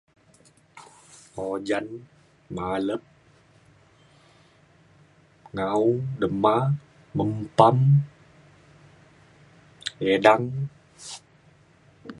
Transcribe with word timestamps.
ujan 1.49 1.87
malet 2.55 3.03
nga’u 5.57 5.89
dema 6.19 6.55
mentam 7.15 7.77
edang 10.11 10.45